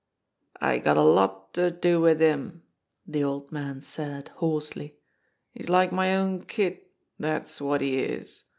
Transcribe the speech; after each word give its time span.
"I 0.59 0.79
got 0.79 0.97
a 0.97 1.03
lot 1.03 1.53
to 1.53 1.69
do 1.69 2.01
wid 2.01 2.21
him," 2.21 2.63
the 3.05 3.23
old 3.23 3.51
man 3.51 3.81
said 3.81 4.29
hoarsely. 4.29 4.97
"He's 5.51 5.69
like 5.69 5.91
my 5.91 6.15
own 6.15 6.41
kid, 6.45 6.79
dat's 7.19 7.61
wot 7.61 7.81
he 7.81 7.99
is. 7.99 8.45